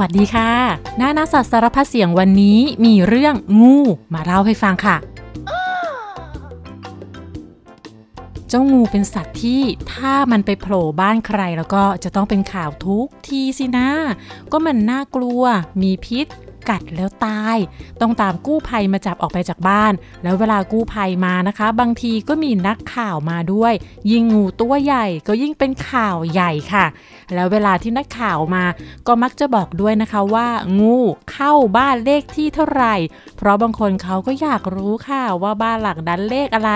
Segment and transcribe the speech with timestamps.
[0.00, 0.50] วัสดีค่ะ
[0.98, 3.76] หน้านาสัตว์สารพัดเสียงวันนี้มีเรื่องงู
[4.14, 4.96] มาเล่าให้ฟังค่ะ
[8.48, 13.88] เจ้างูเป็นสัตว์ที่ถ้ามันไปโผล่บ้านใครแล้วก็จะต้องเป็นข่าวทุกทีสินะ
[14.52, 15.42] ก็มันน่ากลัว
[15.82, 16.26] มีพิษ
[16.68, 17.56] กัดแล้วตาย
[18.00, 19.92] ต้องตามกู้ภัยมาจับออกไปจากบ้าน
[20.22, 23.72] แล้วเวลากู้ภัยมานะคะ บางทีก็มีนักข่าวมาด้วย
[24.10, 26.86] ยิ่งงูตัวใหญ่ก็ยิ่งเป็นข่าวใหญ่ค่ะ
[27.34, 28.64] แล้วเวลาที่นักข่าวมา
[29.06, 30.48] ก็มักจะบอกด้วยนะคะว่า
[30.80, 30.96] งู
[31.32, 32.94] เข้าบ้านเลขที่เท่าไหร่
[33.36, 36.72] เพราะบางคนเขาก็อยากรู้ค่ะว่าบ้านหลังนั้นเลขอะไร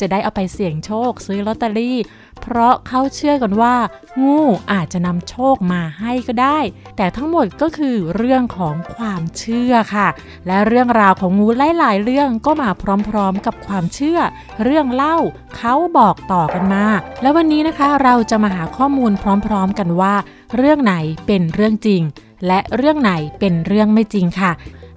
[0.00, 1.98] จะได้เอาไปเสี่ยงโชคซื้อลอตเตอรี่
[2.42, 3.74] เพราะเขาเชื่อกันว่า
[4.22, 4.38] งู
[4.72, 6.58] อาจจะนำโชคมาให้ก็ได้
[6.96, 10.08] แต่ทั้งหมดก็คือเรื่องของความเชื่อค่ะ
[10.46, 11.46] และเรื่องราวของงู
[11.78, 12.70] หลายๆเรื่องก็มา
[13.08, 14.18] พร้อมๆ กับความเชื่อ
[14.64, 15.16] เรื่องเล่า
[15.56, 16.84] เขาบอกต่อกันมา
[17.22, 19.12] แล้ววันนี้นะคะเราจะมาหาข้อมูล
[19.46, 20.14] พร้อมๆกันว่า
[20.56, 20.94] เรื่องไหน
[21.26, 22.02] เป็นเรื่องจริง
[22.46, 24.52] และเรื่องไหนเป็นเรื่องไม่จริงค่ะ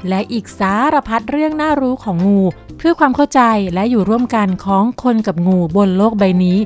[0.07, 2.41] และอีกสารพัดเรื่องน่ารู้ของงู
[2.77, 3.41] เพื่อความเข้าใจ
[3.73, 6.57] และอยู่ร่วมกันของคนกับงูบนโลกใบนี้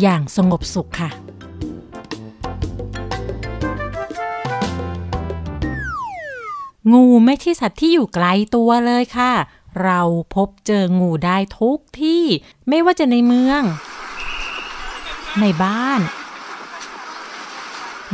[0.00, 1.10] อย่างสงบสุขค่ะ
[6.92, 9.32] งูไม่ใช่สัตว์ที่อยู่ไกลตัวเลยค่ะ
[9.82, 10.00] เรา
[10.34, 12.22] พบเจองูได้ทุกที่
[12.68, 13.62] ไม่ว่าจะในเมือง
[15.40, 16.00] ในบ้าน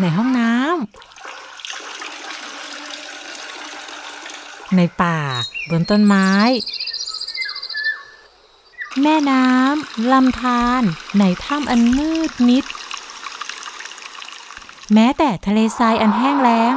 [0.01, 1.08] ในห้องน้ำ
[4.77, 5.19] ในป่า
[5.71, 6.31] บนต้นไม้
[9.03, 10.83] แม่น้ำลำธาร
[11.19, 12.65] ในถ้ำอันมืดมิด
[14.95, 16.75] แม้แต่ทะเลทรายอันแห้งแล้ง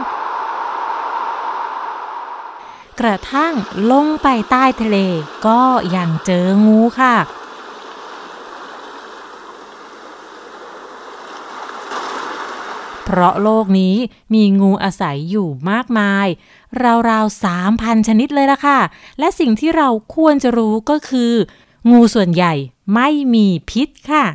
[3.00, 3.54] กระทั่ง
[3.92, 4.98] ลงไปใต้ทะเล
[5.48, 5.62] ก็
[5.96, 7.16] ยังเจองูค่ะ
[13.14, 13.96] เพราะโลกนี้
[14.34, 16.28] มีงูอาศัยอยู่มากมาย
[17.10, 18.80] ราวๆสามพันชนิดเลยล่ะค่ะ
[19.20, 21.34] และสิ่งที่เราควรจะรู้ก็คือ
[21.92, 22.54] งูส่วนใหญ่
[22.94, 24.26] ไม่มีพิษค่ะ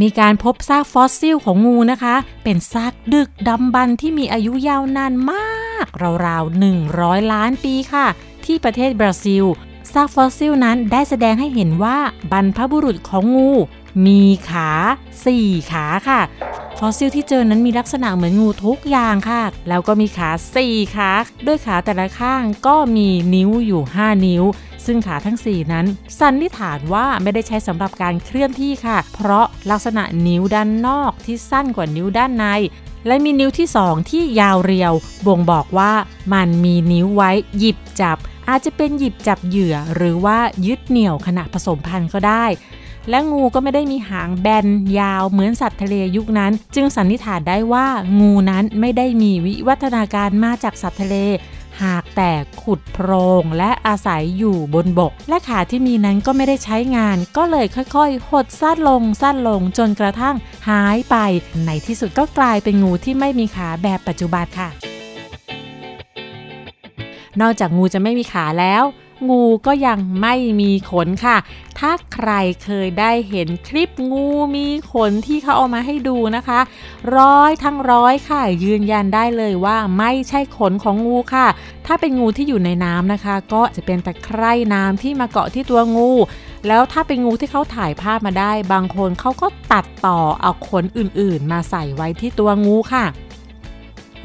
[0.00, 2.14] มีการพบซากฟอสซิลของงูนะคะ
[2.44, 5.86] เป็นซากดึกดำบรรพ์ที่มีอายุยาวนานมาก
[6.26, 8.06] ราวๆ 100 ล้านปีค่ะ
[8.44, 9.44] ที่ประเทศบราซิล
[9.96, 11.98] ซากฟอสซิลนั้นได้แสดงให้เห็นว่า
[12.32, 13.50] บรรพบุรุษของงู
[14.06, 14.70] มีขา
[15.20, 16.20] 4ขาค่ะ
[16.78, 20.30] ฟอสซิลที่เจอนั้นมีลักษณะเหมือนงูทุกอย่างค่ะ แล้วก็มีขา
[20.62, 21.10] 4ขา
[21.46, 24.44] ด้วยขาแต่ละข้างก็มีนิ้วอยู่ 5 นิ้ว
[24.86, 25.86] ซึ่งขาทั้ง 4 นั้น
[26.18, 32.46] สันนิษฐานว่าไม่ได้ใช้สำหรับการเคลื่อนที่ค่ะ เพราะลักษณะนิ้วด้านนอกที่สั้นกว่านิ้วด้านใน
[33.06, 34.92] และมีนิ้วที่2ที่ยาวเรียว
[35.26, 35.92] บ่งบอกว่า
[36.32, 42.44] มันมีนิ้วไว้หยิบจับ อาจจะเป็นหยิบจับเหยื่อหรือว่ายึดเหนี่ยวขณะผสมพันธุ์ก็ได้
[43.10, 44.66] และงูก็ไม่ได้มีหางแบน
[44.98, 47.86] ยาวเหมือนสัตว์ทะเลยุคนั้น จึงสันนิษฐานได้ว่า
[48.20, 51.16] งูนั้นไม่ได้มีวิวัฒนาการมาจากสัตว์ทะเล
[51.82, 52.32] หากแต่
[52.62, 53.10] ขุดโพร
[53.42, 60.36] งและอาศัยอยู่บนบก และขาที่มีนั้นก็ไม่ได้ใช้งาน ก็เลยค่อยๆ หดสั้นลงสั้นลงจนกระทั่ง
[60.68, 61.16] หายไป
[61.66, 64.91] ในที่สุดก็กลายเป็นงูที่ไม่มีขาแบบปัจจุบันค่ะ
[67.40, 68.84] นอกจากงูจะไม่มีขาแล้ว
[69.30, 71.36] งูก็ยังไม่มีขนค่ะ
[71.78, 72.30] ถ้าใคร
[72.64, 74.26] เคยได้เห็นคลิปงู
[74.56, 76.60] มีขนที่เขาเอามาให้ดูนะคะ
[77.16, 81.46] ร้อยทั้งร้อยค่ะ ยืนยันได้เลยว่าไม่ใช่ขนของงูค่ะ
[81.86, 86.10] ถ้าเป็นงูที่อยู่ในน้ำนะคะ ก็จะเป็นตะไคร่น้ำที่มาเกาะที่ตัวงู
[86.68, 93.04] แล้วถ้าเป็นงูที่เขาถ่ายภาพมาได้ บางคนเขาก็ตัดต่อเอาขนอื่นๆ มาใส่ไว้ที่ตัวงูค่ะ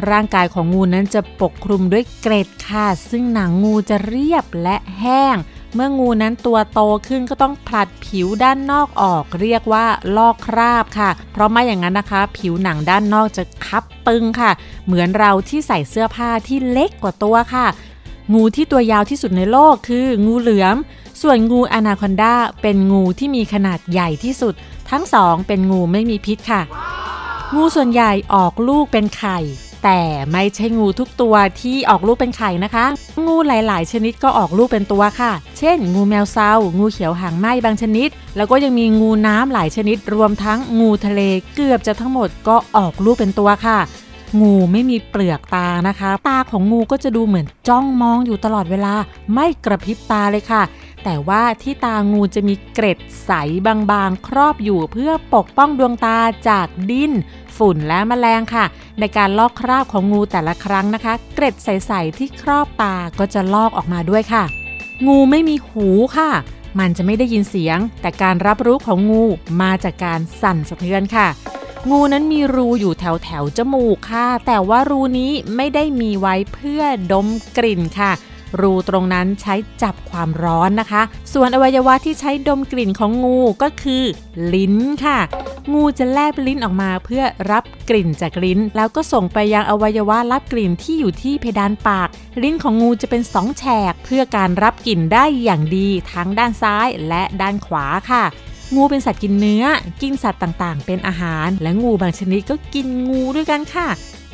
[0.09, 5.37] ร่างกายของงูนั้นจะปกคลุมด้วยเกร็ดค่ะ ซึ่งหนังงูจะเรียบและแห้ง
[5.75, 9.85] เมื่องูนั้นตัวโตขึ้นก็ต้องผลัดผิวด้านนอกออก เรียกว่า
[10.17, 14.51] ลอกคราบค่ะ เพราะไม่อย่างนั้นนะคะ ผิวหนังด้านนอกจะคับปึงค่ะ
[14.85, 17.67] เหมือนเราที่ใส่เสื้อผ้าที่เล็กกว่าตัวค่ะ
[18.33, 20.77] งูที่ตัวยาวที่สุดในโลกคือ งูเหลือม
[21.21, 24.53] ส่วนงูอนาคอนดาเป็นงูที่มีขนาดใหญ่ที่สุด
[24.89, 26.61] ทั้งสองเป็นงูไม่มีพิษค่ะ
[27.55, 29.39] งูส่วนใหญ่ออกลูกเป็นไข่
[29.89, 32.85] แต่ไม่ใช่งูทุกตัวที่ออกลูกเป็นไข่นะคะ
[33.25, 41.21] งูหลาย ๆ ชนิดก็ออกลูกเป็นตัวค่ะ เช่น งูแมวเซางูเขียวหางไหม้บางชนิด แล้วก็ยังมีงูน้ำหลายชนิด รวมทั้งงูทะเล
[41.55, 43.79] เกือบจะทั้งหมดก็ออกลูกเป็นตัวค่ะ
[44.41, 48.93] งูไม่มีเปลือกตานะคะ ตาของงูก็จะดูเหมือนจ้องมองอยู่ตลอดเวลา
[49.33, 50.61] ไม่กระพริบตาเลยค่ะ
[51.03, 53.31] แต่ว่าที่ตางูจะมีเกร็ดใส
[53.91, 56.17] บางๆ ครอบอยู่เพื่อปกป้องดวงตา
[56.49, 57.11] จากดิน
[57.57, 58.65] ฝุ่นและแมลงค่ะ
[58.99, 64.43] ในการลอกคราบของงูแต่ละครั้งนะคะ เกร็ดใสๆที่ครอบตาก็จะลอกออกมาด้วยค่ะ
[65.07, 66.31] งูไม่มีหูค่ะ
[66.79, 69.23] มันจะไม่ได้ยินเสียง แต่การรับรู้ของงู
[69.61, 71.27] มาจากการสั่นสะเทือนค่ะ
[71.89, 77.27] งูนั้นมีรูอยู่แถวแถวจมูกค่ะ แต่ว่ารูนี้ไม่ได้มีไว้เพื่อดม
[77.57, 78.11] กลิ่นค่ะ
[78.61, 81.01] รูตรงนั้นใช้จับความร้อนนะคะ
[81.33, 84.03] ส่วนอวัยวะที่ใช้ดมกลิ่นของงูก็คือ
[84.53, 85.19] ลิ้นค่ะ
[85.73, 92.09] งูจะแลบลิ้นออกมาเพื่อรับกลิ่นจากลิ้น แล้วก็ส่งไปยังอวัยวะรับกลิ่นที่อยู่ที่เพดานปาก
[92.43, 98.23] ลิ้นของงูจะเป็นสองแฉก เพื่อการรับกลิ่นได้อย่างดีทั้งด้านซ้ายและด้านขวาค่ะ
[98.75, 99.65] งูเป็นสัตว์กินเนื้อ
[100.01, 103.87] กินสัตว์ต่างๆ เป็นอาหาร และงูบางชนิดก็กินงูด้วยกันค่ะ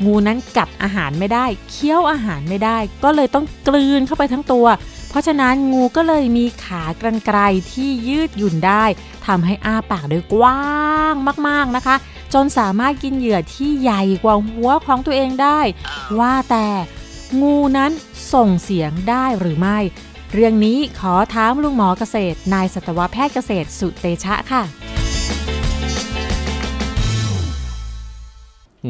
[0.04, 4.66] งูนั้นกัดอาหารไม่ได้ เคี้ยวอาหารไม่ได้ ก็เลยต้องกลืนเข้าไปทั้งตัว
[5.08, 7.38] เพราะฉะนั้นงูก็เลยมีขากรรไกร
[7.72, 8.84] ที่ยืดหยุ่นได้
[9.26, 11.14] ทำให้อ้าปากโดยกว้าง
[11.48, 11.96] มากๆนะคะ
[12.34, 15.60] จนสามารถกินเหยื่อที่ใหญ่กว่าหัวของตัวเองได้
[16.18, 16.68] ว่าแต่
[17.42, 17.92] งูนั้น
[18.32, 19.78] ส่งเสียงได้หรือไม่
[20.32, 24.93] เรื่องนี้ขอถามลุงหมอเกษตร นายสัตวแพทย์เกษตรสุเตชะค่ะ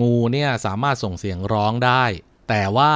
[0.01, 2.05] งูเนี่ยสามารถส่งเสียงร้องได้
[2.49, 2.93] แต่ว่า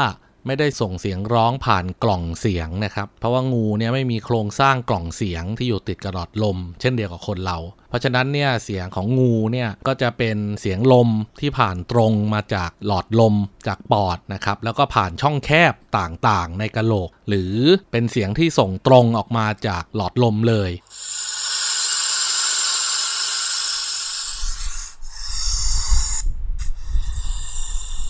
[0.47, 7.59] ไม่ได้ส่งเสียงร้องผ่านกล่องเสียงนะครับ เพราะว่างูเนี่ยไม่มีโครงสร้างกล่องเสียงที่อยู่ติดกระดอดลม เช่นเดียวกับคนเรา
[7.89, 11.09] เพราะฉะนั้นเนี่ยเสียงของงูเนี่ยก็จะเป็นเสียงลม
[11.41, 13.35] ที่ผ่านตรงมาจากหลอดลม
[13.67, 17.55] จากปอดนะครับแล้วก็ผ่านช่องแคบต่างๆ ในกระโหลก หรือ
[17.93, 20.71] เป็นเสียงที่ส่งตรงออกมาจากหลอดลมเลย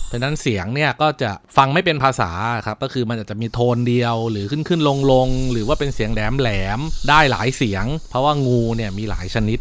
[0.09, 2.31] เพราะนั้นเสียงเนี่ยก็จะฟังไม่เป็นภาษา
[2.65, 6.79] ครับก็คือมันอาจจะมีโทนเดียวหรือขึ้นขึ้นลงลงหรือว่าเป็นเสียงแหลมแหลม
[7.09, 9.59] ได้หลายเสียง เพราะว่างูเนี่ยมีหลายชนิด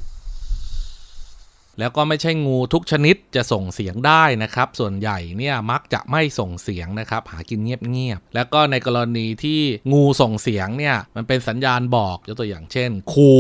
[1.81, 9.61] แล้วก็ไม่ใช่งูทุกชนิดจะส่งเสียงได้นะครับ ส่วนใหญ่เนี่ยมักจะไม่ส่งเสียงนะครับ หากินเงียบๆแล้วก็ในกรณีที่
[9.93, 13.33] งูส่งเสียงเนี่ยมันเป็นสัญญาณบอกยกตัวอย่างเช่น คู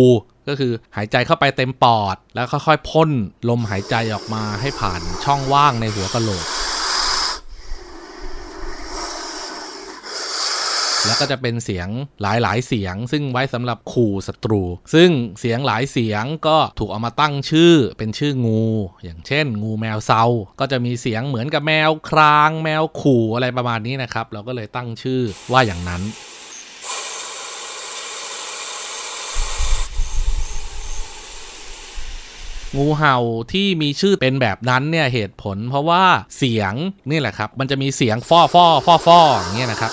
[0.48, 3.10] ก็คือหายใจเข้าไปเต็มปอด แล้วค่อยๆพ่น
[3.48, 6.46] ลมหายใจออกมาให้ผ่านช่องว่างในหัวกะโหลก
[11.04, 11.88] แล้วก็จะเป็นเสียง
[12.22, 14.62] หลายๆ เสียง ซึ่งไว้สำหรับขู่ศัตรู
[14.94, 15.10] ซึ่ง
[15.40, 18.64] เสียงหลายเสียงก็ถูกเอามาตั้งชื่อเป็นชื่องู
[19.04, 20.22] อย่างเช่น งูแมวเซา
[20.60, 25.22] ก็จะมีเสียงเหมือนกับแมวคราง แมวขู่อะไรประมาณนี้นะครับ เราก็เลยตั้งชื่อ
[25.52, 26.02] ว่าอย่างนั้น
[32.76, 33.16] งูเห่า
[33.52, 36.04] ที่มีชื่อเป็นแบบนั้นเนี่ยเหตุผลเพราะว่า
[36.38, 36.74] เสียง
[37.10, 39.92] นี่แหละครับ มันจะมีเสียงฟอฟอฟอฟออย่างเงี้ยนะครับ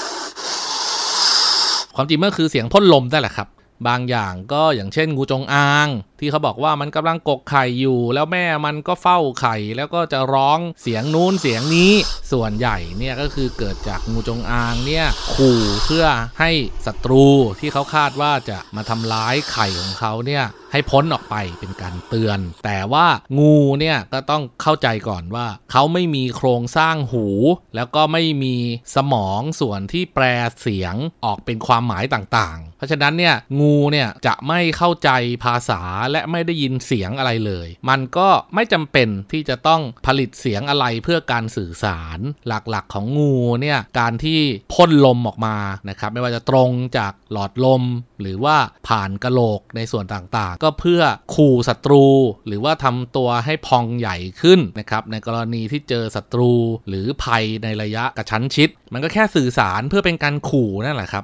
[1.95, 3.49] ความจริงมันคือเสียงพ่นลมนั่นแหละครับ
[3.87, 5.87] บางอย่างก็อย่างเช่นงูจงอาง
[6.19, 11.93] ที่เขาบอกว่ามันกำลังกกไข่อยู่ แล้วแม่มันก็เฝ้าไข่ แล้วก็จะร้องเสียงนู้นเสียงนี้
[12.31, 16.05] ส่วนใหญ่เนี่ยก็คือเกิดจากงูจงอางเนี่ยขู่เพื่อ
[16.39, 16.51] ให้
[16.85, 17.27] ศัตรู
[17.59, 20.43] ที่เขาคาดว่าจะมาทำร้ายไข่ของเขาเนี่ย
[20.75, 23.07] ให้พ้นออกไปเป็นการเตือน แต่ว่า
[23.39, 27.27] งูเนี่ยก็ต้องเข้าใจก่อนว่าเขาไม่มีโครงสร้างหู
[27.75, 28.55] แล้วก็ไม่มี
[28.95, 30.23] สมองส่วนที่แปล
[30.61, 30.95] เสียง
[31.25, 35.09] ออกเป็นความหมายต่างๆ เพราะฉะนั้นเนี่ยงูเนี่ยจะไม่เข้าใจ
[35.43, 35.81] ภาษา
[36.11, 44.39] และไม่ได้ยินเสียงอะไรเลย มันก็ไม่จำเป็นที่จะต้องผลิตเสียงอะไรเพื่อการสื่อสารหลักๆของงูเนี่ยการที่
[44.73, 45.57] พ่นลมออกมา
[45.89, 47.83] นะครับไม่ว่าจะตรงจากหลอดลม
[48.21, 48.57] หรือว่า
[48.87, 51.01] ผ่านกระโหลกในส่วนต่างๆก็เพื่อ
[51.35, 52.05] ขู่ศัตรู
[52.47, 56.51] หรือว่าทำตัวให้พองใหญ่ขึ้นนะครับในกรณีที่เจอศัตรู
[56.89, 61.23] หรือภัยในระยะกระชั้นชิด มันก็แค่สื่อสารเพื่อเป็นการขู่นั่นแหละครับ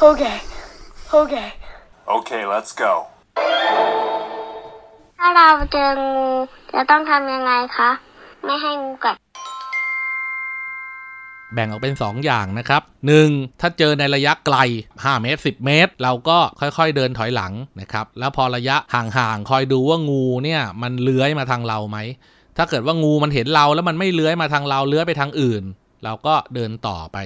[0.00, 0.22] โอเค
[1.12, 1.34] โอเค
[2.08, 2.92] โอเค let's go
[5.18, 6.28] ถ้าเราเจองู
[6.74, 7.90] จะต้องทำยังไงคะ
[8.44, 9.14] ไม่ให้งูกัด
[11.54, 12.82] แบ่งออกเป็น 2 อย่างนะครับ
[13.22, 13.60] 1.
[13.60, 14.56] ถ้าเจอในระยะไกล
[14.92, 21.98] 5 เมตร 10 เมตร เราก็ค่อยๆเดินถอยหลังนะครับ แล้วพอระยะห่างๆ คอยดูว่างูเนี่ยมันเลื้อยมาทางเราไหม
[22.56, 25.62] ถ้าเกิดว่างูมันเห็นเราแล้วมันไม่เลื้อยมาทางเราเลื้อยไปทางอื่น
[26.04, 27.18] เราก็เดินต่อไป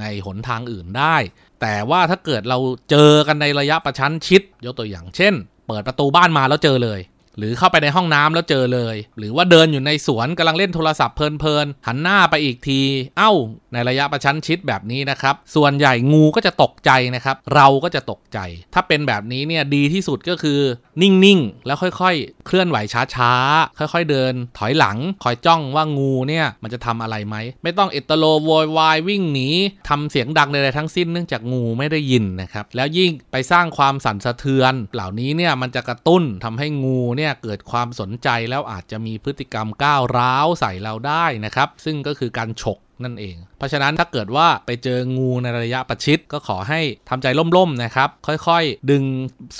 [0.00, 1.16] ในหนทางอื่นได้
[1.60, 2.58] แต่ว่าถ้าเกิดเรา
[2.90, 5.34] เจอกันในระยะประชันชิด ยกตัวอย่างเช่น
[5.68, 7.00] เปิดประตูบ้านมาแล้วเจอเลย
[7.38, 12.80] หรือเข้าไปในห้องน้ำแล้วเจอเลย หรือว่าเดินอยู่ในสวนกำลังเล่นโทรศัพท์เพลินๆหันหน้าไปอีกที
[13.18, 13.32] เอ้า
[13.72, 18.38] ในระยะประชันชิดแบบนี้นะครับ ส่วนใหญ่งูก็จะตกใจนะครับ เราก็จะตกใจ
[18.74, 20.60] ถ้าเป็นแบบนี้เนี่ยดีที่สุดก็คือ
[21.02, 22.76] นิ่งๆ แล้วค่อยๆ เคลื่อนไหว
[23.14, 29.48] ช้าๆ ค่อยๆ เดิน ถอยหลัง คอยจ้องว่างูเนี่ยมันจะทำอะไรไหม ไม่ต้องเอตโลโวยวายวิ่งหนี
[29.88, 49.04] ทำเสียงดังใดๆทั้งสิ้นเนื่องจากงูไม่ได้ยินนะครับ แล้วยิ่งไปสร้างความสั่นสะเทือน เหล่านี้เนี่ยมันจะกระตุ้นทำให้งูเนี่ยเกิดความสนใจแล้วอาจจะมีพฤติกรรมก้าวร้าวใส่เราได้นะครับ ซึ่งก็คือการฉกนั่นเอง เพราะฉะนั้นถ้าเกิดว่าไปเจองูในระยะประชิดก็ขอให้ทำใจล่มๆนะครับ ค่อยๆ ดึง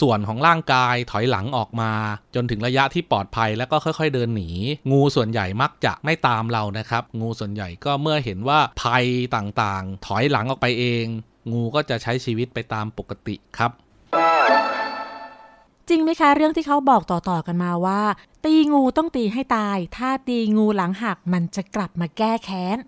[0.00, 1.92] ส่วนของร่างกายถอยหลังออกมา
[2.34, 4.50] จนถึงระยะที่ปลอดภัยแล้วก็ค่อย ๆ เดินหนี
[4.92, 9.04] งูส่วนใหญ่มักจะไม่ตามเรานะครับ งูส่วนใหญ่ก็เมื่อเห็นว่าภัย
[9.36, 11.04] ต่างๆ ถอยหลังออกไปเอง
[11.52, 13.70] งูก็จะใช้ชีวิตไปตามปกติครับ
[15.88, 18.00] จริงไหมคะเรื่องที่เขาบอกต่อๆกันมาว่า
[18.44, 22.78] ตีงูต้องตีให้ตาย ถ้าตีงูหลังหักมันจะกลับมาแก้แค้น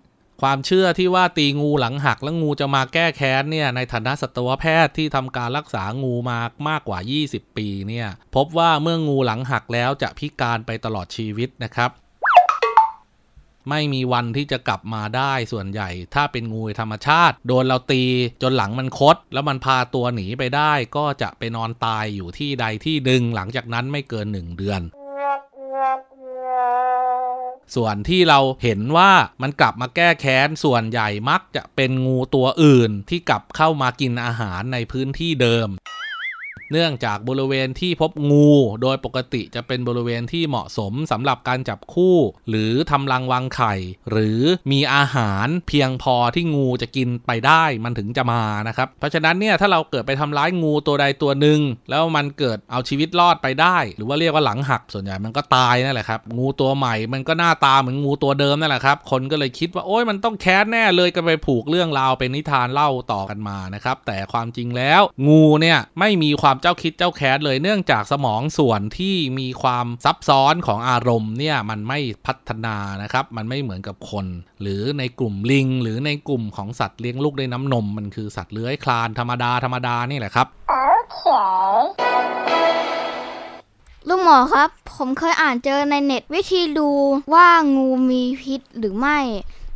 [0.41, 11.91] ความเชื่อที่ว่าตีงูหลังหักแล้วงูจะมาแก้แค้นเนี่ยในฐานะสัตวแพทย์ที่ทำการรักษางูมามากกว่า 20 ปีเนี่ยพบว่าเมื่องูหลังหักแล้วจะพิการไปตลอดชีวิตนะครับ
[13.69, 18.03] ไม่มีวันที่จะกลับมาได้ส่วนใหญ่ ถ้าเป็นงูธรรมชาติ โดนเราตี
[18.41, 24.81] จนหลังมันคด แล้วมันพาตัวหนีไปได้ ก็จะไปนอนตายอยู่ที่ใดที่หนึ่งหลังจากนั้นไม่เกิน1เดือน
[27.75, 35.67] ส่วนที่เราเห็นว่ามันกลับมาแก้แค้นส่วนใหญ่มักจะเป็นงูตัวอื่นที่กลับเข้ามากินอาหารในพื้นที่เดิม
[36.71, 42.17] เนื่องจากบริเวณที่พบงู โดยปกติจะเป็นบริเวณที่เหมาะสมสำหรับการจับคู่
[42.49, 43.73] หรือทำรังวางไข่
[44.11, 44.41] หรือ
[44.71, 74.25] มีอาหารเพียงพอที่งูจะกินไปได้มันถึงจะมานะครับ เพราะฉะนั้นเนี่ยถ้าเราเกิดไปทำร้ายงูตัวใดตัวหนึ่งแล้วมันเกิดเอาชีวิตรอดไปได้ หรือว่าเรียกว่าหลังหักส่วนใหญ่มันก็ตายนั่นแหละครับงูตัวใหม่มันก็หน้าตาเหมือนงูตัวเดิมนั่นแหละครับคนก็เลยคิดว่าโอ้ยมันต้องแค้นแน่เลยก็ไปผูกเรื่องราวเป็นนิทานเล่าต่อกันมานะครับแต่ความจริงแล้ว งูเนี่ยไม่มีความเจ้าคิดเจ้าแค้นเลยเนื่องจากสมองส่วนที่มีความซับซ้อนของอารมณ์เนี่ยมันไม่พัฒนานะครับ มันไม่เหมือนกับคน
[74.61, 80.73] หรือในกลุ่มลิง หรือในกลุ่มของสัตว์เลี้ยงลูกด้วยน้ำนม มันคือสัตว์เลื้อยคลานธรรมดาธรรมดานี่แหละครับโอ
[81.13, 81.19] เค
[84.09, 86.89] ลุงหมอครับ ผมเคยอ่านเจอในเน็ตวิธีดู
[87.33, 89.19] ว่างูมีพิษหรือไม่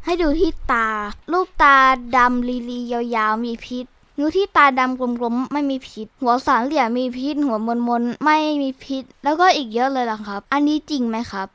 [0.05, 0.89] ให้ดูที่ตา
[1.31, 1.77] ลูกตา
[2.15, 3.85] ดำลีลียาวๆมีพิษ
[4.21, 7.57] งูที่ตาดำกลมๆ ไม่มีพิษ หัวสามเหลี่ยมมีพิษ หัว
[7.87, 11.47] มนๆ ไม่มีพิษ แล้วก็อีกเยอะเลยล่ะครับ อันนี้จริงไหมครับ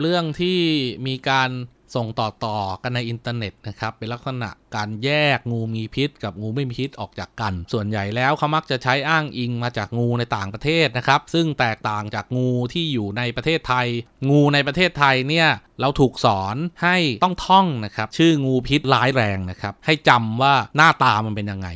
[0.00, 0.58] เรื่องที่
[1.06, 1.50] มีการ
[1.94, 13.86] ส่งต่อต่อกันในอินเทอร์เน็ตนะครับ เป็นลักษณะการแยกงูมีพิษ กับงูไม่มีพิษออกจากกัน ส่วนใหญ่แล้วเขามักจะใช้อ้างอิงมาจากงูในต่างประเทศนะครับ ซึ่งแตกต่างจากงูที่อยู่ในประเทศไทย
[14.30, 15.48] งูในประเทศไทยเนี่ย
[15.80, 21.68] เราถูกสอนให้ต้องท่องนะครับ ชื่องูพิษร้ายแรงนะครับ ให้จำว่าหน้าตามันเป็นยังไง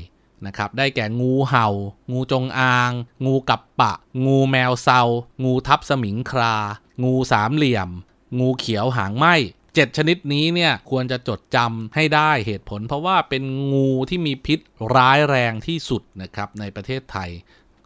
[0.46, 1.68] นะครับ ได้แก่งูเห่า
[2.10, 2.92] งูจงอาง
[3.26, 3.92] งูกับปะ
[4.26, 5.00] งูแมวเซา
[5.44, 6.56] งูทับสมิงครา
[7.04, 7.90] งูสามเหลี่ยม
[8.38, 9.26] งูเขียวหางไหม
[9.74, 14.58] เจ็ดชนิดนี้เนี่ยควรจะจดจำให้ได้เหตุผล เพราะว่าเป็นงูที่มีพิษ
[14.96, 17.30] ร้ายแรงที่สุดนะครับในประเทศไทย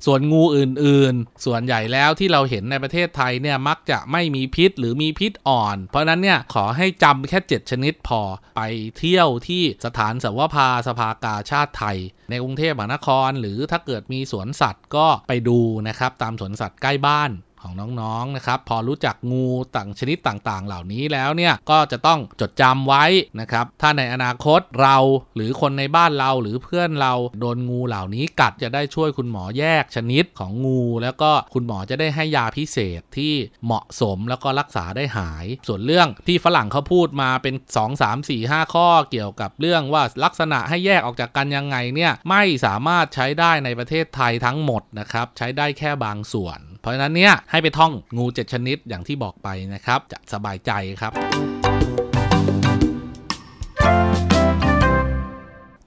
[0.09, 8.21] ส่วนงูอื่นๆ ส่วนใหญ่แล้วที่เราเห็นในประเทศไทยเนี่ยมักจะไม่มีพิษหรือมีพิษอ่อน เพราะนั้นเนี่ยขอให้จำแค่ 7 ชนิดพอ
[8.57, 8.61] ไป
[8.99, 11.99] เที่ยวที่สถานสวภาสภากาชาติไทย
[12.31, 17.31] ในกรุงเทพมหานคร หรือถ้าเกิดมีสวนสัตว์ก็ไปดูนะครับตามสวนสัตว์ใกล้บ้าน
[17.65, 23.05] ของน้องๆนะครับ พอรู้จักงูต่างชนิดต่างๆ เหล่านี้แล้วเนี่ยก็จะต้องจดจำไว้
[23.41, 24.97] นะครับ ถ้าในอนาคตเรา
[25.37, 51.13] หรือคนในบ้านเราหรือเพื่อนเราโดนงูเหล่านี้กัดจะได้ช่วยคุณหมอแยกชนิดของงู แล้วก็คุณหมอจะได้ให้ยาพิเศษที่เหมาะสมแล้วก็รักษาได้หาย ส่วนเรื่องที่ฝรั่งเขาพูดมาเป็น 2 3 4 5 ข้อเกี่ยวกับเรื่องว่าลักษณะให้แยกออกจากกันยังไงเนี่ยไม่สามารถใช้ได้ในประเทศไทยทั้งหมดนะครับ ใช้ได้แค่บางส่วน เพราะฉะนั้นเนี่ยให้ไปท่องงูเจ็ดชนิดอย่างที่บอกไปนะครับ จะสบายใจครับ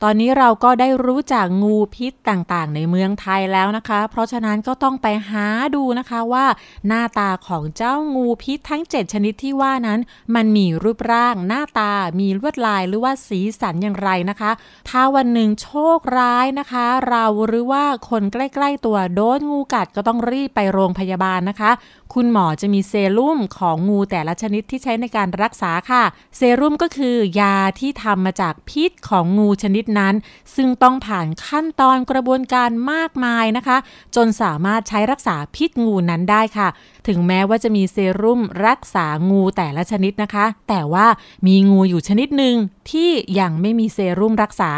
[0.03, 6.45] ตอนนี้เราก็ได้รู้จักงูพิษต่างๆ ในเมืองไทยแล้วนะคะ เพราะฉะนั้นก็ต้องไปหาดูนะคะว่า
[6.87, 9.99] หน้าตาของเจ้างูพิษทั้ง 7 ชนิดที่ว่านั้น
[10.35, 14.51] มันมีรูปร่าง หน้าตามีลวดลายหรือว่าสีสันอย่างไรนะคะ
[14.89, 21.71] ถ้าวันหนึ่งโชคร้ายนะคะ เราหรือว่าคนใกล้ๆตัวโดนงูกัดก็ต้องรีบไปโรงพยาบาลนะคะ
[22.13, 26.03] คุณหมอจะมีเซรุ่มของงูแต่ละชนิดที่ใช้ในการรักษาค่ะ
[26.37, 30.13] เซรุ่มก็คือยาที่ทำมาจากพิษของงูชนิดนั้น
[30.55, 33.77] ซึ่งต้องผ่านขั้นตอนกระบวนการมากมายนะคะ
[34.15, 36.67] จนสามารถใช้รักษาพิษงูนั้นได้ค่ะ
[37.07, 41.07] ถึงแม้ว่าจะมีเซรุ่มรักษางูแต่ละชนิดนะคะ แต่ว่า
[41.47, 42.55] มีงูอยู่ชนิดหนึ่ง
[42.91, 44.71] ที่ยังไม่มีเซรุ่มรักษา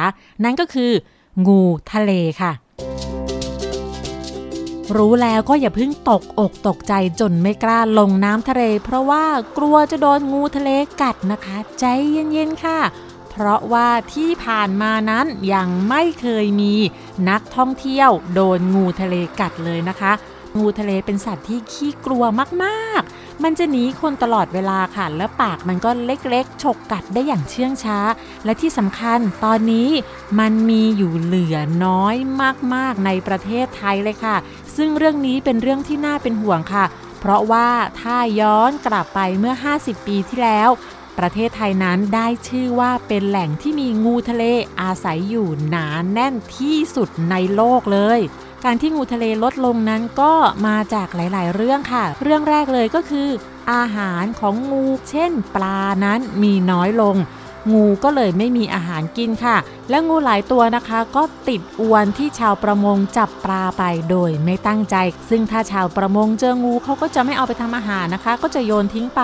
[0.43, 0.91] นั่นก็คือ
[1.47, 1.61] งู
[1.91, 2.11] ทะเล
[2.41, 2.51] ค่ะ
[4.97, 9.25] รู้แล้วก็อย่าเพิ่งตกอกตกใจจนไม่กล้าลงน้ำทะเล เพราะว่า
[9.57, 10.69] กลัวจะโดนงูทะเล
[11.01, 12.79] กัดนะคะ ใจเย็นๆค่ะ
[13.46, 16.74] ราะว่าที่ผ่านมานั้นยังไม่เคยมี
[17.29, 20.13] นักท่องเที่ยวโดนงูทะเลกัดเลยนะคะ
[20.58, 22.24] งูทะเลเป็นสัตว์ที่ขี้กลัว
[22.63, 28.00] มากๆ มันจะหนีคนตลอดเวลาค่ะ และปากมันก็เล็กๆ ฉกกัดได้อย่างเชื่องช้า
[28.46, 29.89] และที่สำคัญตอนนี้
[30.39, 32.15] มันมีอยู่เหลือน้อย
[32.74, 34.36] มากๆในประเทศไทยเลยค่ะ
[34.75, 36.86] ซึ่งเรื่องนี้เป็นเรื่องที่น่าเป็นห่วงค่ะ
[37.19, 37.69] เพราะว่า
[38.01, 40.69] ถ้าย้อนกลับไปเมื่อ 50 ปีที่แล้ว
[41.19, 44.43] ประเทศไทยนั้นได้ชื่อว่าเป็นแหล่งที่มีงูทะเล
[44.81, 48.19] อาศัยอยู่หนานแน่นที่สุดในโลกเลย
[48.65, 50.33] การที่งูทะเลลดลงนั้นก็
[50.67, 53.29] มาจากหลาย ๆ เรื่องค่ะ เรื่องแรกเลยก็คือ
[53.71, 57.15] อาหารของงูเช่น ปลานั้นมีน้อยลง
[57.73, 59.57] งูก็เลยไม่มีอาหารกินค่ะ
[59.89, 64.95] และงูหลายตัวนะคะ ก็ติดอวนที่ชาวประมงจับปลาไปโดยไม่ตั้งใจ
[65.29, 69.21] ซึ่งถ้าชาวประมงเจองูเขาก็จะไม่เอาไปทำอาหารนะคะ ก็จะโยนทิ้งไป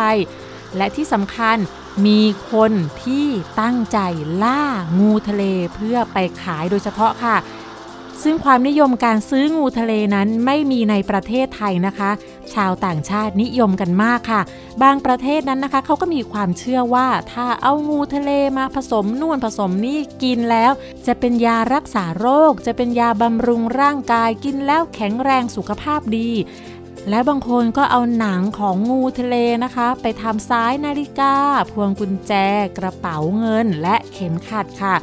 [0.78, 1.58] และที่สำคัญ
[2.06, 2.22] มี
[2.52, 2.72] คน
[3.04, 3.28] ที่
[3.62, 4.00] ตั้งใจ
[4.44, 4.64] ล่า
[5.00, 5.44] งูทะเล
[5.76, 7.38] เพื่อไปขายโดยเฉพาะค่ะ
[8.24, 12.12] ซึ่งความนิยมการซื้องูทะเลนั้นไม่มีในประเทศไทยนะคะ
[12.54, 14.42] ชาวต่างชาตินิยมกันมากค่ะ
[14.84, 20.72] บางประเทศนั้นนะคะเขาก็มีความเชื่อว่าถ้าเอางูทะเลมาผสมนู่นผสมนี่กินแล้ว
[21.08, 26.30] จะเป็นยารักษาโรค จะเป็นยาบำรุงร่างกายกินแล้วแข็งแรงสุขภาพดี
[27.10, 31.34] และบางคนก็เอาหนังของงูทะเลนะคะ ไปทำซ้ายนาฬิกา
[31.72, 32.34] พวงกุญแจ
[32.78, 34.96] กระเป๋าเงิน และเข็มขัดค่ะ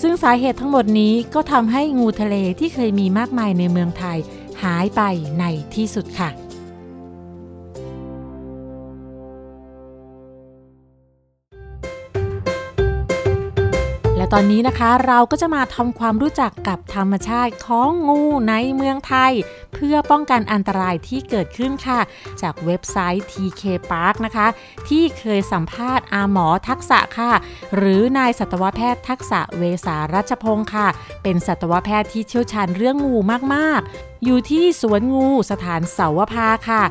[0.00, 4.18] ซึ่งสาเหตุทั้งหมดนี้ก็ทำให้งูทะเลที่เคยมีมากมายในเมืองไทย
[4.62, 5.02] หายไป
[5.40, 6.47] ในที่สุดค่ะ
[14.32, 19.32] ตอนนี้นะคะ เราก็จะมาทำความรู้จักกับธรรมชาติของงูในเมืองไทย
[19.74, 22.00] เพื่อป้องกันอันตรายที่เกิดขึ้นค่ะ
[22.42, 24.46] จากเว็บไซต์ TK Park นะคะ
[24.88, 27.32] ที่เคยสัมภาษณ์อาหมอทักษะค่ะ
[27.76, 30.88] หรือนายสัตวแพทย์ทักษะเวสารัชพงศ์ค่ะ
[31.22, 33.16] เป็นสัตวแพทย์ที่เชี่ยวชาญเรื่องงู
[33.54, 36.82] มากๆอยู่ที่สวนงูสถานเสาวภาค่ะ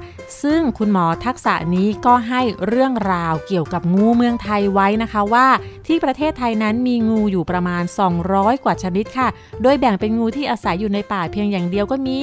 [0.44, 5.48] ซึ่งคุณหมอทักษะนี้ก็ให้เรื่องราวเกี่ยวกับงูเมืองไทยไว้นะคะว่า
[5.88, 7.84] ที่ประเทศไทยนั้นมีงูอยู่ประมาณ
[8.24, 9.28] 200 กว่าชนิดค่ะ
[9.62, 12.20] โดยแบ่งเป็นงูที่อาศัยอยู่ในป่าเพียงอย่างเดียวก็มี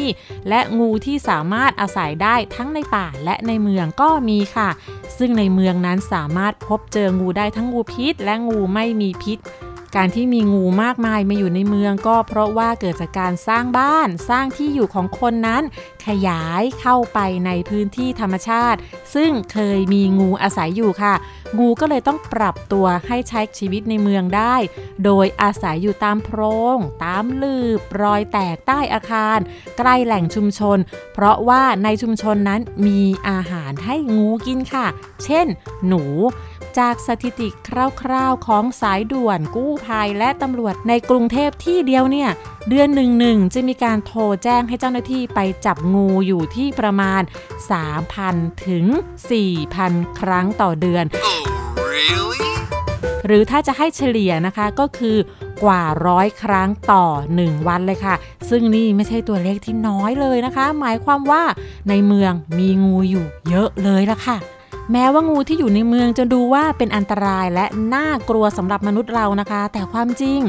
[0.49, 4.69] และงูที่สามารถอาศัยได้ทั้งในป่าและในเมืองก็มีค่ะ
[5.19, 9.39] ซึ่งในเมืองนั้นสามารถพบเจองูได้ทั้งงูพิษ และงูไม่มีพิษ
[9.97, 15.63] การที่มีงูมากมายมาอยู่ในเมืองก็เพราะว่าเกิดจากการสร้างบ้านสร้างที่อยู่ของคนนั้น
[16.07, 18.79] ขยายเข้าไปในพื้นที่ธรรมชาติ
[19.15, 21.15] ซึ่งเคยมีงูอาศัยอยู่ค่ะ
[21.59, 24.57] งูก็เลยต้องปรับตัวให้ใช้ชีวิตในเมืองได้
[25.05, 26.41] โดยอาศัยอยู่ตามโพร
[26.77, 29.39] งตามลืบรอยแตกใต้อาคาร
[29.79, 30.79] ใกล้แหล่งชุมชน
[31.15, 34.87] เพราะว่าในชุมชนนั้นมีอาหารให้งูกินค่ะ
[35.25, 35.47] เช่น
[35.89, 36.03] หนู
[36.79, 42.31] จากสถิติคร่าวๆของสายด่วนกู้ภัยและตำรวจในกรุงเทพที่เดียวเนี่ย
[42.69, 47.23] เดือนหนึ่งหนึ่งจะมีการโทรแจ้งให้เจ้าหน้าที่ไปจับงูอยู่ที่ประมาณ
[47.95, 48.85] 3,000 ถึง
[49.53, 51.05] 4,000 ครั้งต่อเดือน
[53.27, 55.17] หรือถ้าจะให้เฉลี่ยนะคะก็คือ
[55.65, 57.07] กว่าร้อยครั้งต่อ
[57.39, 58.15] 1 วันเลยค่ะ
[58.51, 61.43] ซึ่งนี่ไม่ใช่ตัวเลขที่น้อยเลยนะคะ หมายความว่า
[61.89, 64.37] ในเมืองมีงูอยู่เยอะเลยละค่ะ
[64.93, 70.41] แม้ว่างูที่อยู่ในเมืองจะดูว่าเป็นอันตรายและน่ากลัวสำหรับมนุษย์เรานะคะ แต่ความจริง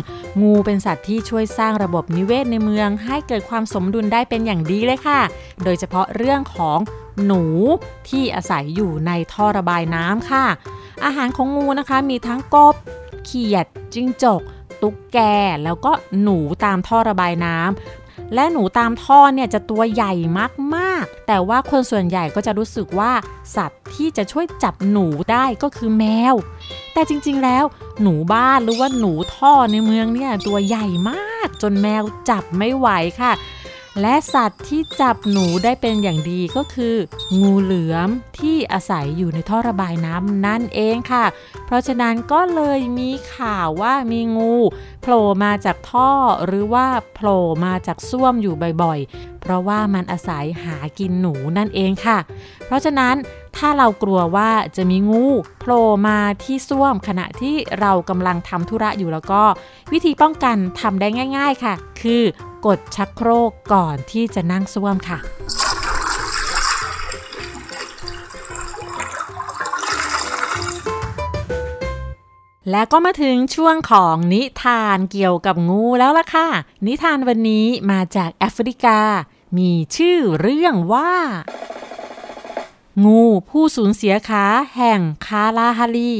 [0.42, 5.22] งูเป็นสัตว์ที่ช่วยสร้างระบบนิเวศในเมือง ให้เกิดความสมดุลได้เป็นอย่างดีเลยค่ะ
[5.64, 6.80] โดยเฉพาะเรื่องของ
[7.26, 7.44] หนู
[8.10, 10.46] ที่อาศัยอยู่ในท่อระบายน้ำค่ะ
[11.06, 12.76] อาหารของงูนะคะมีทั้งกบ
[13.26, 14.42] เขียดจิ้งจก
[14.82, 15.20] ตุ๊กแก
[15.64, 20.14] แล้วก็หนูตามท่อระบายน้ำ และหนูตามท่อเนี่ยจะตัวใหญ่
[20.76, 23.12] มากๆ แต่ว่าคนส่วนใหญ่ก็จะรู้สึกว่า
[23.56, 26.36] สัตว์ที่จะช่วยจับหนูได้ก็คือแมว
[26.94, 27.64] แต่จริงๆแล้ว
[28.02, 32.88] หนูบ้านหรือว่าหนูท่อในเมืองเนี่ยตัวใหญ่มากจนแมวจับไม่ไหว
[33.22, 33.32] ค่ะ
[34.02, 36.96] และสัตว์ที่จับหนูได้เป็นอย่างดีก็คือ
[37.42, 41.26] งูเหลือมที่อาศัยอยู่ในท่อระบายน้ำนั่นเองค่ะ
[41.66, 44.54] เพราะฉะนั้นก็เลยมีข่าวว่ามีงู
[45.02, 46.12] โผล่มาจากท่อ
[46.46, 52.18] หรือว่าโผล่มาจากส้วมอยู่บ่อยๆ เพราะว่ามันอาศัยหากินหนูนั่นเองค่ะ
[52.66, 53.16] เพราะฉะนั้น
[53.58, 55.26] ถ้าเรากลัวว่าจะมีงู
[55.60, 59.42] โผล่มาที่ส้วมขณะที่เรากำลังทำธุระอยู่แล้วก็
[59.92, 62.24] วิธีป้องกันทำได้ง่าย ๆค่ะ คือ
[62.66, 65.20] กดชักโครกก่อนที่จะนั่งส้วมค่ะ
[72.72, 76.48] และก็มาถึงช่วงของนิทานเกี่ยวกับงูแล้วล่ะค่ะ
[76.88, 79.00] นิทานวันนี้มาจากแอฟริกา
[79.58, 81.14] มีชื่อเรื่องว่า
[83.06, 86.16] งูผู้สูญเสียขาแห่งคาลาฮารี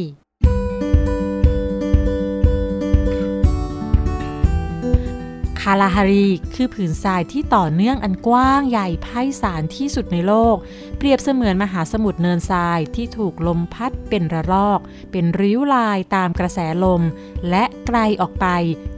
[5.72, 9.08] าลาฮารีคือผืนทรายที่ต่อเนื่องอันกว้างใหญ่ไพ
[9.42, 10.56] ศาลที่สุดในโลก
[10.98, 14.80] เปรียบเสมือนมหาสมุทรเนินทรายที่ถูกลมพัดเป็นระลอก
[15.12, 17.02] เป็นริ้วลายตามกระแสลม
[17.50, 18.48] และไกลออกไป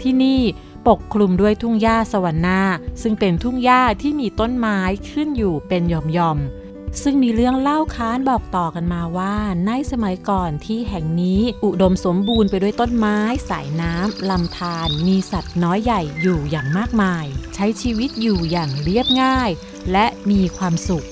[0.01, 0.41] ที่นี่
[0.87, 2.61] ปกคลุมด้วยทุ่งหญ้าสวรรค์นา
[3.01, 4.79] ซึ่งเป็นทุ่งหญ้าที่มีต้นไม้
[5.11, 6.66] ขึ้นอยู่เป็นหย่อมๆ
[7.03, 9.35] ซึ่งมีเรื่องเล่าค้านบอกต่อกันมาว่า
[9.67, 13.17] ในสมัยก่อนที่แห่งนี้อุดมสมบูรณ์ไปด้วยต้นไม้
[13.49, 19.49] สายน้ำลำธารมีสัตว์น้อยใหญ่อยู่อย่างมากมาย ใช้ชีวิตอยู่อย่างเรียบง่าย
[19.91, 21.07] และมีความสุข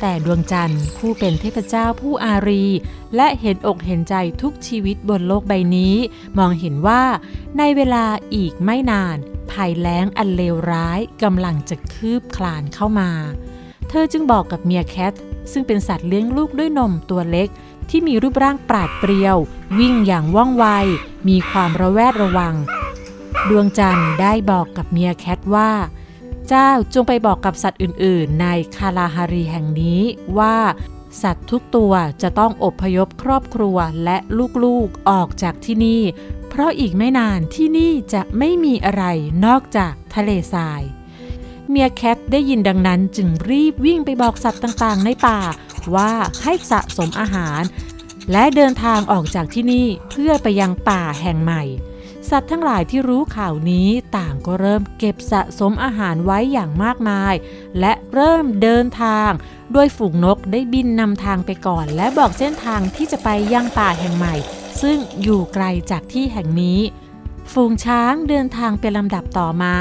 [0.00, 2.66] แต่ดวงจันทร์ผู้เป็นเทพเจ้าผู้อารี
[3.16, 5.94] และเห็นอกเห็นใจทุกชีวิตบนโลกใบนี้
[6.38, 7.02] มองเห็นว่า
[7.58, 9.16] ในเวลาอีกไม่นาน
[9.52, 13.10] ภัยแล้งอันเลวร้ายกำลังจะคืบคลานเข้ามา
[13.88, 15.12] เธอจึงบอกกับเมียแคท
[15.52, 17.48] ซึ่งเป็นสัตว์เลี้ยงลูกด้วยนมตัวเล็ก
[17.90, 19.36] ที่มีรูปร่างปราดเปรียว
[19.78, 20.66] วิ่งอย่างว่องไว
[21.28, 22.54] มีความระแวดระวัง
[23.48, 25.70] ดวงจันทร์ได้บอกกับเมียแคทว่า
[26.48, 30.00] เจ้าจงไปบอกกับสัตว์อื่น ๆ ในคาลาฮารีแห่งนี้
[30.38, 30.56] ว่า
[31.22, 31.92] สัตว์ทุกตัว
[32.22, 34.16] จะต้องอบพยพครอบครัวและ
[34.64, 36.02] ลูกๆออกจากที่นี่
[36.48, 39.04] เพราะอีกไม่นานที่นี่จะไม่มีอะไร
[39.46, 40.82] นอกจากทะเลทราย
[41.68, 45.40] เมียแคทได้ยินดังนั้นจึงรีบวิ่งไปบอกสัตว์ต่างๆ ในป่า
[45.94, 47.62] ว่าให้สะสมอาหาร
[48.32, 51.62] และเดินทางออกจากที่นี่เพื่อไปยังป่าแห่งใหม่
[52.30, 57.34] สัตว์ทั้งหลายที่รู้ข่าวนี้ต่างก็เริ่มเก็บสะสมอาหารไว้อย่างมากมาย
[57.80, 59.30] และเริ่มเดินทาง
[59.72, 64.34] โดยฝูงนกได้บินนำทางไปก่อน และบอกเส้นทางที่จะไปยังป่าแห่งใหม่
[64.82, 66.80] ซึ่งอยู่ไกลจากที่แห่งนี้
[67.52, 69.74] ฝูงช้างเดินทางเป็นลำดับต่อมา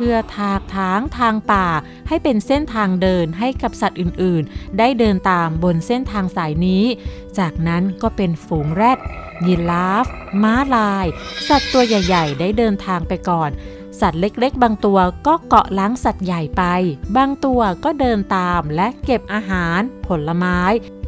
[0.00, 1.66] พื่อทากทางทางป่า
[2.08, 6.84] ให้เป็นเส้นทางเดินให้กับสัตว์อื่นๆ ได้เดินตามบนเส้นทางสายนี้
[7.38, 8.98] จากนั้นก็เป็นฝูงแรด
[9.46, 10.06] ยีราฟ
[10.42, 11.06] ม้าลาย
[11.48, 13.50] สัตว์ตัวใหญ่ๆ ได้เดินทางไปก่อน
[14.00, 16.62] สัตว์เล็กๆ บางตัวก็เกาะล้างสัตว์ใหญ่ไป
[17.16, 20.60] บางตัวก็เดินตามและเก็บอาหาร ผลไม้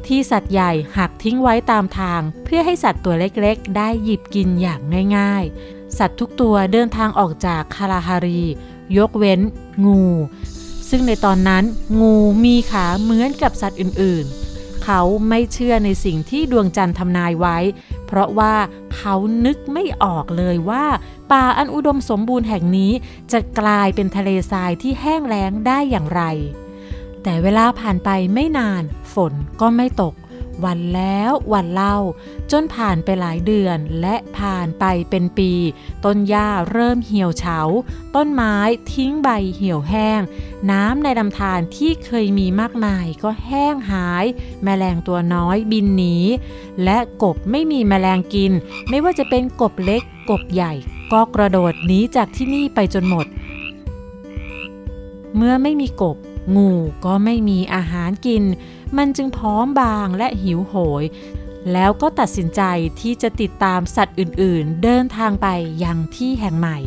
[0.07, 4.81] ที่สัตว์ใหญ่หักทิ้งไว้ตามทาง เพื่อให้สัตว์ตัวเล็กๆ ได้หยิบกินอย่าง
[5.17, 8.43] ง่าย ๆ สัตว์ทุกตัวเดินทางออกจากคาราฮารี
[8.99, 9.41] ยกเว้น
[9.87, 10.03] งู
[10.89, 11.65] ซึ่งในตอนนั้น
[12.01, 17.59] งูมีขาเหมือนกับสัตว์อื่นๆ เขาไม่เชื่อในสิ่งที่ดวงจันทร์ทำนายไว้
[18.07, 18.55] เพราะว่า
[18.97, 19.15] เขา
[19.47, 20.85] นึกไม่ออกเลยว่า
[21.31, 22.93] ป่าอันอุดมสมบูรณ์แห่งนี้
[23.33, 26.23] จะกลายเป็นทะเลทรายที่แห้งแล้งได้อย่างไร
[27.23, 28.83] แต่เวลาผ่านไปไม่นาน
[29.15, 30.15] ฝนก็ไม่ตก
[30.65, 31.97] วันแล้ววันเล่า
[32.51, 35.53] จนผ่านไปหลายเดือนและผ่านไปเป็นปี
[36.05, 37.59] ต้นหญ้าเริ่มเหี่ยวเฉา
[38.17, 38.57] ต้นไม้
[38.93, 40.21] ทิ้งใบเหี่ยวแห้ง
[40.71, 44.25] น้ำในลำธารที่เคยมีมากมายก็แห้งหาย
[44.65, 46.17] แมลงตัวน้อยบินหนี
[46.85, 48.53] และกบไม่มีแมลงกิน
[48.89, 50.73] ไม่ว่าจะเป็นกบเล็ก กบใหญ่
[51.13, 53.27] ก็กระโดดหนีจากที่นี่ไปจนหมด
[55.37, 56.17] เมื่อไม่มีกบ
[56.57, 56.71] งู
[57.05, 58.43] ก็ไม่มีอาหารกิน
[58.97, 61.05] มันจึงพร้อมบางและหิวโหย
[61.73, 62.63] แล้วก็ตัดสินใจ
[63.01, 65.47] ที่จะติดตามสัตว์อื่นๆ เดินทางไป
[65.85, 66.79] ยังที่แห่งใหม่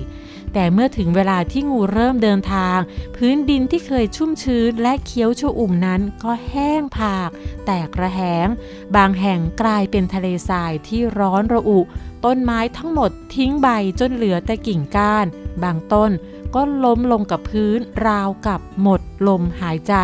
[0.54, 2.78] แต่เมื่อถึงเวลาที่งูเริ่มเดินทาง
[3.15, 7.30] พื้นดินที่เคยชุ่มชื้นและเคี้ยวชอุ่มนั้นก็แห้งผาก
[7.65, 8.48] แตกระแหง
[8.96, 11.80] บางแห่งกลายเป็นทะเลทรายที่ร้อนระอุ
[12.26, 13.68] ต้นไม้ทั้งหมดทิ้งใบ
[14.00, 15.26] จนเหลือแต่กิ่งก้าน
[15.64, 16.12] บางต้น
[16.56, 19.96] ก็ล้มลงกับพื้นราวกับหมดลมหายใจ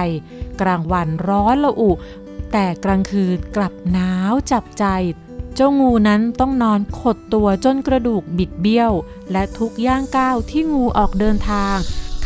[0.62, 1.92] กลางวันร้อนระอุ
[2.52, 4.86] แต่กลางคืนกลับหนาวจับใจ
[5.56, 8.92] เจ้างูนั้นต้องนอนขดตัวจนกระดูกบิดเบี้ยว
[9.32, 11.78] และทุกย่างก้าวที่งูออกเดินทาง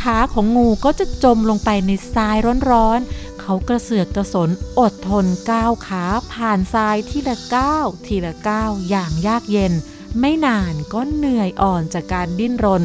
[0.01, 2.37] ขาของงูก็จะจมลงไปในทราย
[2.69, 6.03] ร้อนๆ เขากระเสือกกระสนอดทนก้าวขา
[6.33, 9.73] ผ่านทรายทีละก้าวทีละก้าวอย่างยากเย็น
[10.19, 12.81] ไม่นานก็เหนื่อยอ่อนจากการดิ้นรน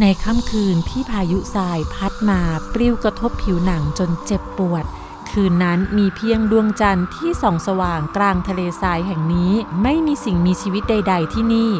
[0.00, 2.40] ในค่ำคืนที่พายุทรายพัดมา
[2.72, 4.84] ปลิวกระทบผิวหนังจนเจ็บปวด
[5.30, 9.52] คืนนั้นมีเพียงดวงจันทร์ที่ส่องสว่างกลางทะเลทรายแห่งนี้
[9.82, 11.70] ไม่มีสิ่งมีชีวิตใด ๆ ที่นี่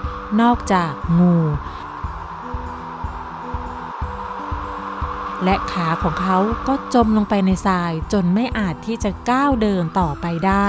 [0.41, 1.37] นอกจากงู
[5.45, 10.69] และขาของเขาก็จมลงไปในทรายจนไม่อาจที่จะก้าวเดินต่อไปได้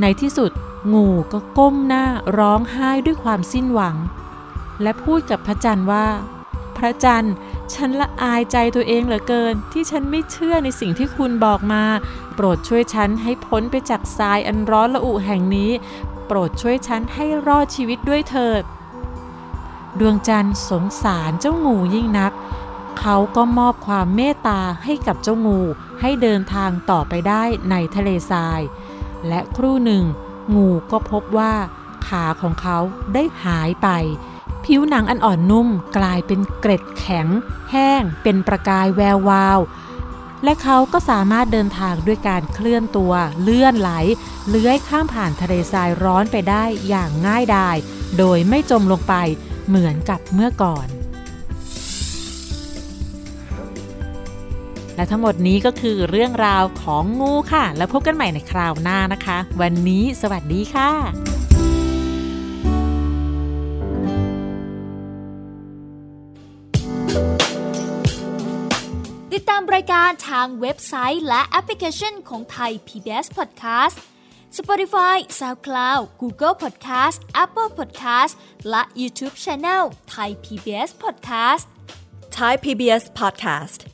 [0.00, 0.50] ในที่สุด
[0.94, 2.04] งูก็ก้มหน้า
[2.38, 3.96] ร้องไห้ด้วยความสิ้นหวัง
[4.82, 6.06] และพูดกับพระจันทร์ว่า
[6.76, 7.34] พระจันทร์
[7.74, 11.84] ฉันละอายใจตัวเองเหลือเกิน ที่ฉันไม่เชื่อในสิ่งที่คุณบอกมา
[12.34, 15.70] โปรดช่วยฉันให้พ้นไปจากทรายอันร้อนระอุแห่งนี้
[16.26, 18.62] โปรดช่วยฉันให้รอดชีวิตด้วยเถิด
[20.00, 22.32] ดวงจันทร์สงสารเจ้างูยิ่งนัก
[23.00, 25.60] เขาก็มอบความเมตตาให้กับเจ้างู
[26.00, 28.60] ให้เดินทางต่อไปได้ในทะเลทราย
[29.28, 30.04] และครู่หนึ่ง
[30.54, 31.54] งูก็พบว่า
[32.06, 32.78] ขาของเขา
[33.14, 33.88] ได้หายไป
[34.64, 37.26] ผิวหนังอันอ่อนนุ่มกลายเป็นเกร็ดแข็ง
[37.70, 39.60] แห้ง เป็นประกายแวววาว
[40.44, 43.90] และเขาก็สามารถเดินทางด้วยการเคลื่อนตัว เลื่อนไหล
[44.48, 47.76] เลื้อยข้ามผ่านทะเลทรายร้อนไปได้อย่างง่ายดาย
[48.18, 49.14] โดยไม่จมลงไป
[49.68, 50.86] เหมือนกับเมื่อก่อน
[54.96, 60.90] และทั้งหมดนี้ก็คือเรื่องราวของงูค่ะ แล้วพบกันใหม่ในคราวหน้านะคะ วันนี้สวัสดีค่ะ
[69.32, 73.96] ติดตามรายการทางเว็บไซต์และแอปพลิเคชันของไทย PBS Podcast
[74.58, 78.32] Spotify SoundCloud Google Podcast Apple Podcast
[78.70, 79.82] และ YouTube Channel
[80.14, 81.64] Thai PBS Podcast
[82.38, 83.93] Thai PBS podcast.